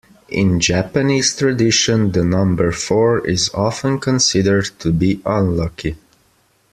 [0.29, 5.95] In Japanese tradition, the number four is often considered to be unlucky